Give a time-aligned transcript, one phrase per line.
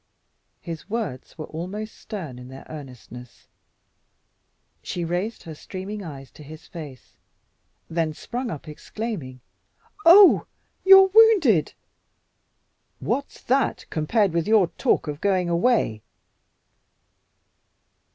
[0.61, 3.45] His words were almost stern in their earnestness.
[4.81, 7.17] She raised her streaming eyes to his face,
[7.87, 9.41] then sprung up, exclaiming,
[10.03, 10.47] "Oh!
[10.83, 11.75] You're wounded!"
[12.99, 16.01] "What's that, compared with your talk of going away?"